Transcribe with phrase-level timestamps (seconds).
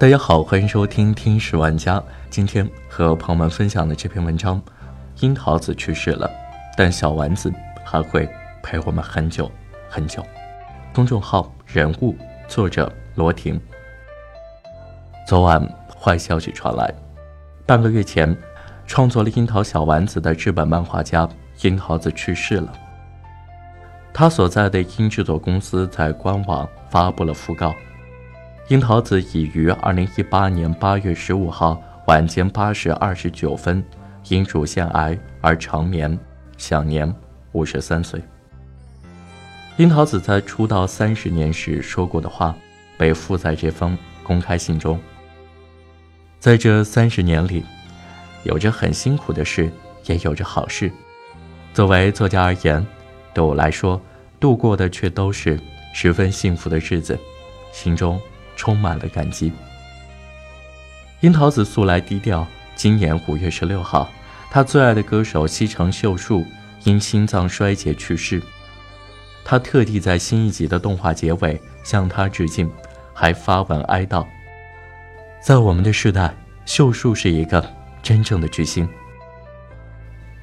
[0.00, 1.98] 大家好，欢迎收听《听史玩家》。
[2.30, 4.58] 今天和朋友们分享的这篇文章：
[5.18, 6.26] 樱桃子去世了，
[6.74, 7.52] 但小丸子
[7.84, 8.26] 还会
[8.62, 9.52] 陪我们很久
[9.90, 10.24] 很久。
[10.94, 12.16] 公众号人物
[12.48, 13.60] 作者罗婷。
[15.28, 15.62] 昨晚
[15.94, 16.90] 坏消息传来，
[17.66, 18.34] 半个月前，
[18.86, 21.28] 创作了《樱桃小丸子》的日本漫画家
[21.60, 22.72] 樱桃子去世了。
[24.14, 27.74] 他所在的樱制作公司在官网发布了讣告：
[28.70, 33.84] 樱桃子已于二零一八年八月十五号晚间八时二十九分
[34.28, 36.16] 因乳腺癌而长眠，
[36.56, 37.12] 享年
[37.50, 38.22] 五十三岁。
[39.78, 42.54] 樱桃子在出道三十年时说过的话，
[42.96, 45.00] 被附在这封公开信中。
[46.38, 47.64] 在这三十年里，
[48.44, 49.68] 有着很辛苦的事，
[50.06, 50.92] 也有着好事。
[51.74, 52.86] 作为作家而言，
[53.34, 54.00] 对我来说，
[54.38, 55.58] 度过的却都是
[55.92, 57.18] 十分幸福的日子，
[57.72, 58.20] 心中
[58.60, 59.50] 充满了感激。
[61.20, 64.06] 樱桃子素来低调，今年五月十六号，
[64.50, 66.44] 他最爱的歌手西城秀树
[66.84, 68.42] 因心脏衰竭去世。
[69.46, 72.70] 他特地在新一集的动画结尾向他致敬，
[73.14, 74.26] 还发文哀悼。
[75.42, 76.34] 在我们的时代，
[76.66, 77.66] 秀树是一个
[78.02, 78.86] 真正的巨星，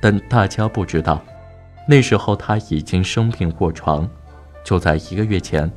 [0.02, 1.24] 但大家不知道。
[1.88, 4.10] 那时候他已经生病卧床，
[4.66, 5.72] 就在一个月前，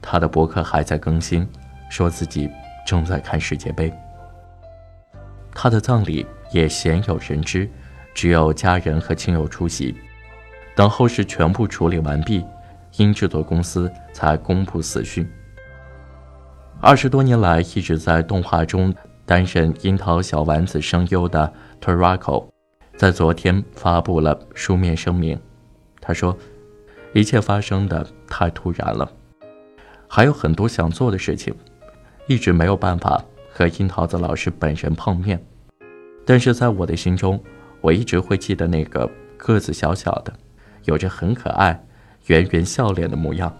[0.00, 1.46] 他的博客还在更新，
[1.92, 2.50] 说自己
[2.86, 3.92] 正在看世界杯。
[5.54, 7.68] 他的葬礼也鲜有人知，
[8.14, 9.94] 只有家人和亲友出席。
[10.74, 12.42] 等后事全部处理完毕，
[12.96, 15.30] 因制作公司才公布死讯。
[16.80, 18.92] 二十多年来一直在动画中
[19.26, 22.48] 担任樱桃小丸子声优的 Torako，
[22.96, 25.38] 在昨天发布了书面声明。
[26.00, 26.34] 他说
[27.12, 29.12] ：“一切发生的太突然了，
[30.08, 31.54] 还有很多想做的事情，
[32.26, 35.42] 一直没有办法和樱桃子老师本人碰面。
[36.24, 37.42] 但是在我的心中，
[37.80, 40.32] 我一直会记得那个个子小小的、
[40.84, 41.78] 有着很可爱、
[42.26, 43.52] 圆圆笑脸的模样。”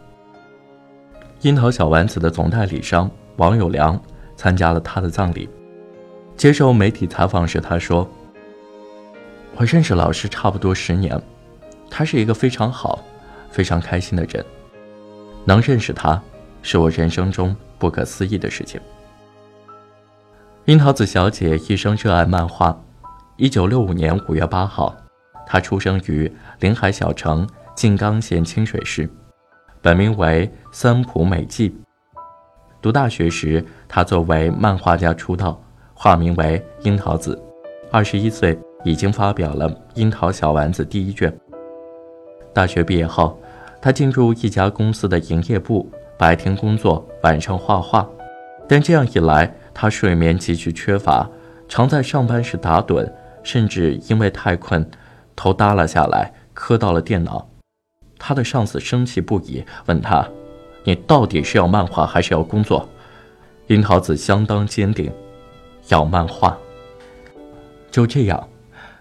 [1.43, 4.01] 樱桃小丸子的总代理商王友良
[4.37, 5.49] 参加了他的葬礼。
[6.37, 8.09] 接受媒体采访时，他说
[9.57, 11.21] ：“我认识老师差不多十年。”
[11.91, 13.05] 他是一个非常好、
[13.51, 14.43] 非常开心的人，
[15.45, 16.21] 能认识他，
[16.63, 18.81] 是我人生中不可思议的事情。
[20.67, 22.81] 樱桃子小姐一生热爱漫画。
[23.37, 24.95] 一九六五年五月八号，
[25.45, 27.45] 她出生于临海小城
[27.75, 29.11] 静冈县清水市，
[29.81, 31.77] 本名为三浦美纪。
[32.81, 35.61] 读大学时，她作为漫画家出道，
[35.93, 37.37] 化名为樱桃子。
[37.91, 41.37] 二十一岁，已经发表了《樱桃小丸子》第一卷。
[42.55, 43.37] 大学毕业后，
[43.81, 45.91] 他进入一家公司的营业部，
[46.23, 48.09] 白天工作，晚上画画。
[48.69, 51.29] 但这样一来，他睡眠极其缺乏，
[51.69, 53.13] 常在上班时打盹，
[53.43, 54.89] 甚至因为太困，
[55.35, 57.45] 头耷拉下来，磕到了电脑。
[58.21, 60.25] 他的上司生气不已，问他
[60.87, 62.89] ：“你到底是要漫画还是要工作？”
[63.67, 65.11] 樱桃子相当坚定
[65.91, 66.57] ：“要漫画。”
[67.91, 68.49] 就这样，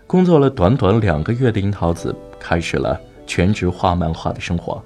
[0.07, 2.99] 工作了短短两个月的樱桃子开始了。
[3.27, 4.83] 全职画漫画的生活，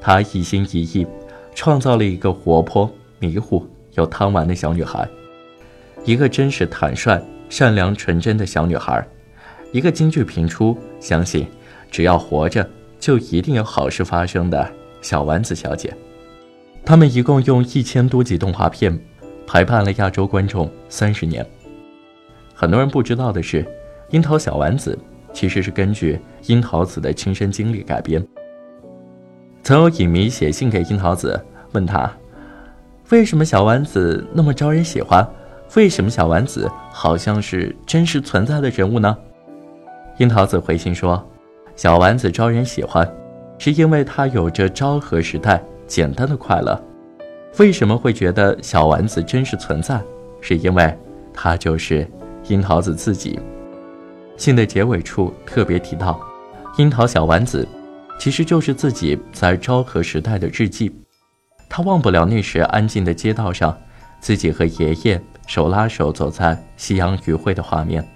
[0.00, 1.06] 他一心一意
[1.56, 5.08] 创造了一个活泼、迷糊又贪玩的小女孩，
[6.04, 9.04] 一个真实、坦率、善良、纯真的小女孩，
[9.72, 11.46] 一个京剧频出、相信
[11.90, 12.68] 只要活着
[13.00, 15.92] 就一定有好事发生的小丸子小姐。
[16.84, 18.96] 他们一共用一千多集动画片
[19.46, 21.44] 陪伴了亚洲观众三十年。
[22.54, 23.66] 很多人不知道的是，
[24.10, 24.96] 樱桃小丸子。
[25.32, 28.26] 其实是根据樱桃子的亲身经历改编。
[29.66, 32.08] 曾有影迷写信给樱桃子，问他
[33.08, 35.28] 为什么小丸子那么招人喜欢，
[35.74, 39.18] 为什么小丸子好像是真实存在的人物呢？
[40.18, 41.20] 樱桃子回信说，
[41.74, 43.12] 小丸子招人喜欢，
[43.58, 46.80] 是因为她有着昭和时代简单的快乐。
[47.58, 50.00] 为什么会觉得小丸子真实存在，
[50.40, 50.96] 是因为
[51.34, 52.08] 她就是
[52.46, 53.36] 樱桃子自己。
[54.36, 56.20] 信的结尾处特别提到，
[56.78, 57.66] 樱桃小丸子
[58.18, 60.94] 其实就是自己在昭和时代的日记。
[61.68, 63.76] 他忘不了那时安静的街道上，
[64.20, 68.06] 自己和爷爷手拉手走在夕阳余晖的画面，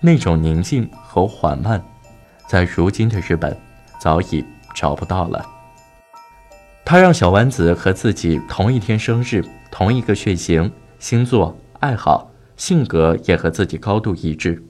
[0.00, 1.82] 那种宁静和缓慢，
[2.46, 3.56] 在如今的日本
[4.00, 4.44] 早已
[4.74, 5.44] 找不到了。
[6.84, 14.60] 他让小丸子和自己同一天生日，同一个血型、星座、爱好、性格也和自己高度一致。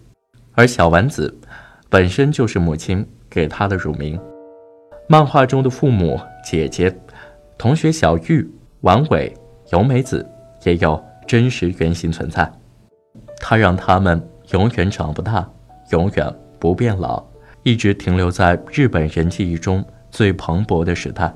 [0.53, 1.35] 而小丸子
[1.89, 4.21] 本身就是母亲给她的乳名。
[5.11, 6.97] 漫画中的父母、姐姐、
[7.59, 8.49] 同学小玉、
[8.83, 9.37] 丸尾、
[9.73, 10.25] 由美子，
[10.63, 12.49] 也有真实原型存在。
[13.41, 15.51] 他让他们永远长不大，
[15.91, 17.21] 永远不变老，
[17.65, 21.35] 一直停留在日本人记忆中最蓬勃的时代。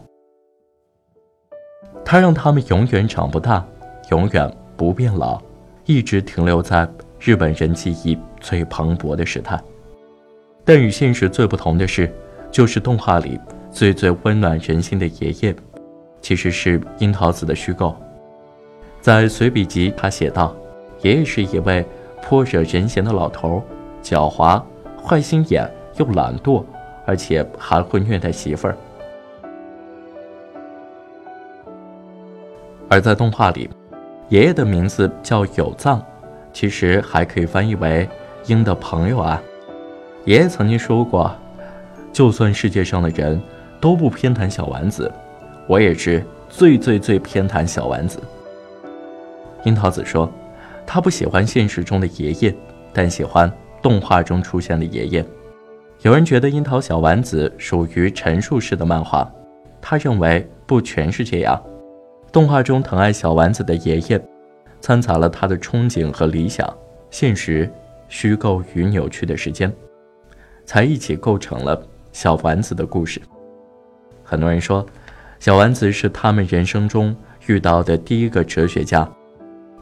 [2.05, 3.67] 他让他们永远长不大，
[4.13, 5.43] 永远不变老，
[5.85, 6.89] 一直停留在
[7.19, 9.61] 日本人记忆最蓬勃的时代。
[10.65, 12.09] 但与现实最不同的是，
[12.53, 13.37] 就是动画里
[13.75, 15.53] 最最温暖人心的爷爷，
[16.21, 17.93] 其实是樱桃子的虚构。
[19.01, 20.55] 在随笔集，他写道
[21.03, 21.85] ：“爷爷是一位
[22.23, 23.61] 颇惹人嫌的老头，
[24.01, 24.63] 狡猾、
[25.03, 26.65] 坏心眼又懒惰，
[27.05, 28.77] 而且还会虐待媳妇儿。”
[32.89, 33.69] 而在动画里，
[34.29, 36.01] 爷爷的名字叫有藏，
[36.53, 38.09] 其实还可以翻译为
[38.47, 39.43] “鹰的朋友”啊。
[40.27, 41.35] 爷爷曾经说过
[42.13, 43.43] ：“就算世界上的人
[43.85, 45.13] 都不偏袒小丸子，
[45.67, 48.19] 我也是最最最偏袒小丸子。”
[49.65, 50.27] 樱桃子说
[50.89, 52.55] ：“他不喜欢现实中的爷爷，
[52.95, 53.53] 但喜欢
[53.83, 55.23] 动画中出现的爷爷。”
[56.01, 59.31] 有人觉得樱桃小丸子属于陈述式的漫画，
[59.83, 61.63] 他认为不全是这样。
[62.33, 64.19] 动画中疼爱小丸子的爷爷，
[64.81, 66.67] 掺杂了他的憧憬和理想、
[67.11, 67.71] 现实、
[68.09, 69.71] 虚构与扭曲的时间。
[70.65, 73.21] 才一起构成了小丸子的故事。
[74.25, 74.85] 很多人说，
[75.39, 77.15] 小丸子是他们人生中
[77.47, 79.09] 遇到的第一个哲学家。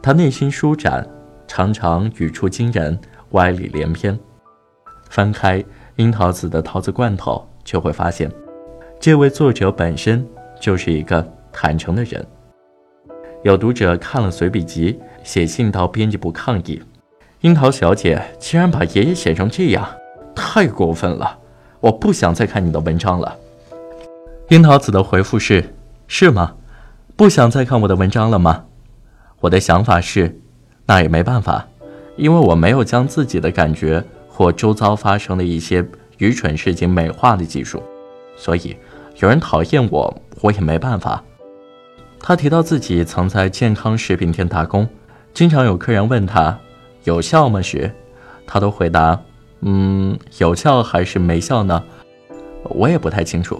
[0.01, 1.07] 他内心舒展，
[1.47, 2.99] 常常语出惊人，
[3.31, 4.19] 歪理连篇。
[5.09, 5.63] 翻开
[5.95, 8.29] 樱桃子的桃子罐头，就会发现，
[8.99, 10.27] 这位作者本身
[10.59, 12.25] 就是一个坦诚的人。
[13.43, 16.81] 有读者看了随笔集，写信到编辑部抗议：
[17.41, 19.87] 樱桃小姐竟然把爷爷写成这样。
[20.35, 21.39] 太过分了！
[21.79, 23.37] 我不想再看你的文章了。
[24.53, 25.73] 樱桃子的回复是：
[26.07, 26.53] 是吗？
[27.15, 28.65] 不想再看我的文章了吗？
[29.39, 30.39] 我的想法是，
[30.85, 31.67] 那也没办法，
[32.17, 35.83] 因为我没有将自己的感觉或周遭发生的一些
[36.19, 37.81] 愚蠢事情美化的技术，
[38.37, 38.77] 所以
[39.17, 41.23] 有人讨厌我，我也没办法。
[42.19, 44.87] 他提到自己曾在健康食品店打工，
[45.33, 46.55] 经常有客人问他
[47.05, 47.91] 有效吗时，
[48.45, 49.19] 他都回答。
[49.61, 51.83] 嗯，有效还是没效呢？
[52.65, 53.59] 我也不太清楚。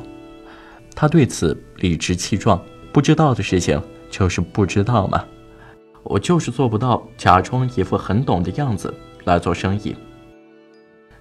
[0.95, 2.61] 他对此理直气壮，
[2.91, 5.23] 不知道的事情就是不知道嘛。
[6.03, 8.93] 我就是做不到假装一副很懂的样子
[9.23, 9.95] 来做生意。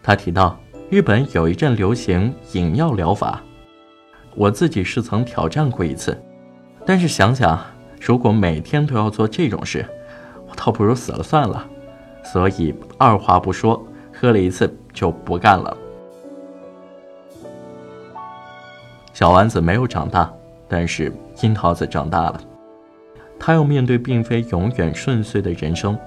[0.02, 0.58] 他提到
[0.90, 3.42] 日本有一阵流行饮药疗法，
[4.34, 6.20] 我自己是曾挑战过一次，
[6.84, 7.58] 但是想想
[8.00, 9.86] 如果每天都要做这种事，
[10.48, 11.66] 我倒不如死了算了。
[12.24, 13.86] 所以二话不说。
[14.14, 15.76] 喝了一次就不干了。
[19.12, 20.32] 小丸子没有长大，
[20.68, 21.12] 但是
[21.42, 22.40] 樱桃子长大了。
[23.38, 25.98] 他要面对并非永远顺遂的人生。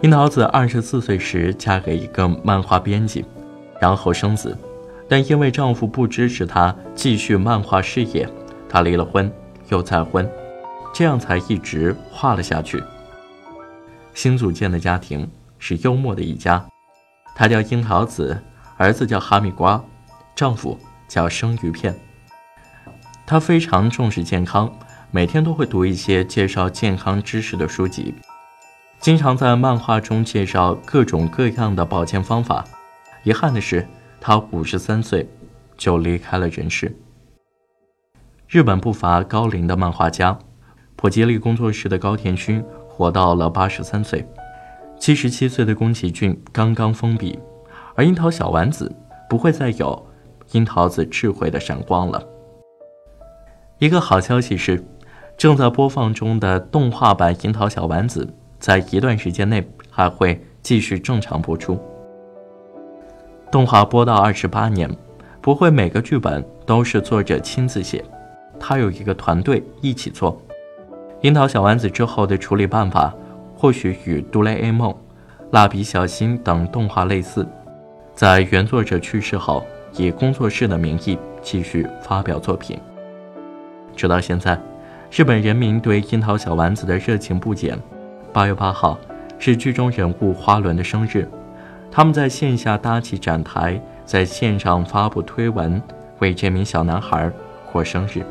[0.00, 3.24] 樱桃子二十四岁时嫁给一个漫画编辑，
[3.80, 4.56] 然后生子，
[5.08, 8.28] 但因为丈夫不支持她继续漫画事业，
[8.68, 9.30] 她离了婚
[9.68, 10.28] 又再婚，
[10.92, 12.82] 这样才一直画了下去。
[14.14, 15.28] 新组建的家庭
[15.58, 16.64] 是幽默的一家。
[17.34, 18.38] 她叫樱桃子，
[18.76, 19.82] 儿子叫哈密瓜，
[20.36, 20.78] 丈夫
[21.08, 21.94] 叫生鱼片。
[23.26, 24.70] 他非常重视健康，
[25.10, 28.14] 每天都会读一些介绍健康知识的书籍，
[29.00, 32.64] 经常在漫画中介绍各种各样的保健方法。
[33.22, 33.88] 遗憾的是，
[34.20, 35.26] 他五十三岁
[35.78, 36.94] 就离开了人世。
[38.46, 40.38] 日本不乏高龄的漫画家，
[40.94, 44.28] 普吉利工作室的高田勋活到了八十三岁。
[44.98, 47.38] 七十七岁的宫崎骏刚刚封笔，
[47.94, 48.94] 而樱桃小丸子
[49.30, 50.06] 不会再有
[50.52, 52.22] 樱桃子智慧的闪光了。
[53.78, 54.82] 一个好消息是，
[55.36, 58.24] 正在播放中的动画版《樱桃小丸子》
[58.58, 61.78] 在一段时间内还会继续正常播出。
[63.50, 64.88] 动画播到二十八年，
[65.40, 68.04] 不会每个剧本都是作者亲自写，
[68.60, 70.40] 他有一个团队一起做。
[71.22, 73.14] 樱桃小丸子之后的处理办法。
[73.56, 74.90] 或许与《哆啦 A 梦》
[75.52, 77.46] 《蜡笔小新》等动画类似，
[78.14, 79.64] 在原作者去世后，
[79.96, 82.78] 以工作室的名义继续发表作品。
[83.96, 84.58] 直到现在，
[85.10, 87.78] 日本人民对樱桃小丸子的热情不减。
[88.32, 88.98] 八月八号
[89.38, 91.28] 是剧中人物花轮的生日，
[91.90, 95.80] 他们在线下搭起展台，在线上发布推文，
[96.18, 97.30] 为这名小男孩
[97.72, 98.24] 过生日。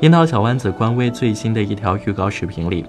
[0.00, 2.84] 樱桃小丸子官微最新的一条预告视频里。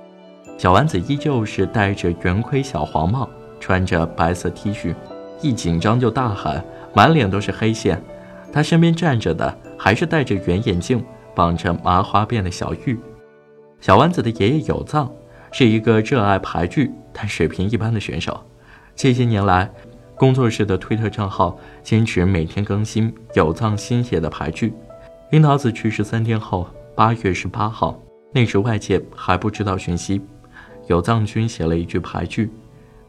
[0.57, 3.29] 小丸子依旧是戴着圆盔小黄帽，
[3.59, 4.93] 穿着白色 T 恤，
[5.41, 8.01] 一紧张就大喊，满脸都是黑线。
[8.51, 11.03] 他身边站着的还是戴着圆眼镜、
[11.35, 12.97] 绑着麻花辫的小玉。
[13.79, 15.11] 小丸子的爷爷有藏
[15.51, 18.39] 是一个热爱排剧但水平一般的选手。
[18.95, 19.69] 这些年来，
[20.15, 24.73] 工作室的推特账号坚持每天更新有藏新写的排剧。
[25.31, 27.99] 樱桃子去世三天后，八月十八号，
[28.31, 30.21] 那时外界还不知道讯息，
[30.87, 32.51] 有藏君写了一句排剧，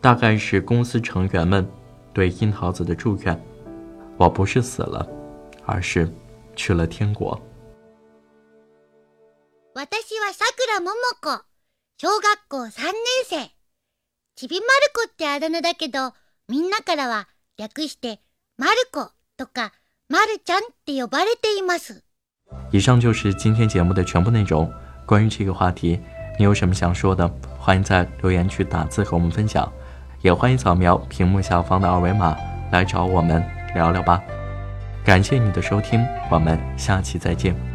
[0.00, 1.66] 大概是公司成员们
[2.14, 3.38] 对樱桃子的祝愿：
[4.16, 5.06] 我不是死了，
[5.66, 6.10] 而是
[6.56, 7.38] 去了天国。
[9.84, 11.44] 私はさくらももこ、
[11.98, 12.94] 小学校三年
[13.28, 13.50] 生。
[14.34, 16.14] ちびまる子ってあだ名だけど、
[16.48, 18.22] みんなからは略して
[18.56, 19.74] まる子とか
[20.08, 22.02] まるちゃんって呼ばれています。
[22.72, 24.72] 以上就是今天节目的全部内容。
[25.04, 26.00] 关于这个话题，
[26.38, 27.28] 你有什么想说的？
[27.58, 29.70] 欢迎在留言区打字和我们分享，
[30.22, 32.34] 也欢迎扫描屏幕下方的二维码
[32.72, 34.22] 来找我们聊聊吧。
[35.04, 37.73] 感谢你的收听，我们下期再见。